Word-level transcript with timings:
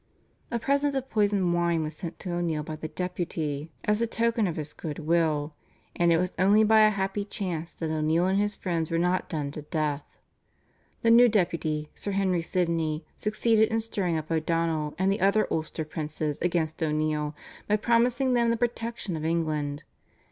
A 0.49 0.57
present 0.57 0.95
of 0.95 1.11
poisoned 1.11 1.53
wine 1.53 1.83
was 1.83 1.95
sent 1.95 2.17
to 2.21 2.33
O'Neill 2.33 2.63
by 2.63 2.75
the 2.75 2.87
Deputy 2.87 3.69
as 3.83 4.01
a 4.01 4.07
token 4.07 4.47
of 4.47 4.55
his 4.55 4.73
good 4.73 4.97
will, 4.97 5.53
and 5.95 6.11
it 6.11 6.17
was 6.17 6.33
only 6.39 6.63
by 6.63 6.79
a 6.79 6.89
happy 6.89 7.23
chance 7.23 7.71
that 7.73 7.91
O'Neill 7.91 8.25
and 8.25 8.39
his 8.39 8.55
friends 8.55 8.89
were 8.89 8.97
not 8.97 9.29
done 9.29 9.51
to 9.51 9.61
death. 9.61 10.03
The 11.03 11.11
new 11.11 11.29
Deputy, 11.29 11.91
Sir 11.93 12.13
Henry 12.13 12.41
Sidney, 12.41 13.05
succeeded 13.15 13.69
in 13.69 13.79
stirring 13.79 14.17
up 14.17 14.31
O'Donnell 14.31 14.95
and 14.97 15.11
the 15.11 15.21
other 15.21 15.47
Ulster 15.53 15.85
princes 15.85 16.41
against 16.41 16.81
O'Neill 16.81 17.35
by 17.67 17.75
promising 17.77 18.33
them 18.33 18.49
the 18.49 18.57
protection 18.57 19.15
of 19.15 19.23
England. 19.23 19.83